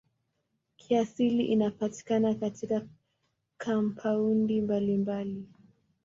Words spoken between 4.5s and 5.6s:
mbalimbali.